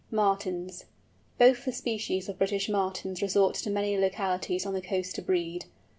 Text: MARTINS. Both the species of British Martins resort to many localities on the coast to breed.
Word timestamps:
MARTINS. 0.09 0.85
Both 1.37 1.63
the 1.65 1.71
species 1.71 2.27
of 2.27 2.39
British 2.39 2.67
Martins 2.67 3.21
resort 3.21 3.53
to 3.57 3.69
many 3.69 3.95
localities 3.99 4.65
on 4.65 4.73
the 4.73 4.81
coast 4.81 5.13
to 5.17 5.21
breed. 5.21 5.65